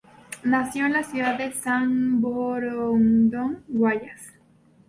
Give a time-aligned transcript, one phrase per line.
[0.45, 4.31] Nació en la ciudad de Samborondón, Guayas.